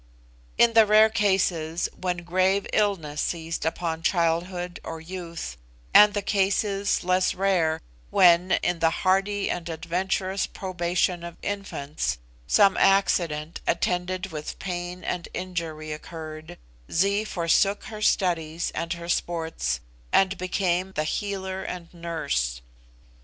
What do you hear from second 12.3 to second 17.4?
some accident, attended with pain and injury occurred, Zee